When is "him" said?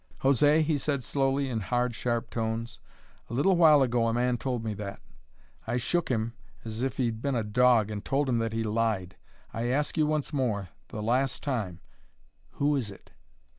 6.09-6.33, 8.27-8.39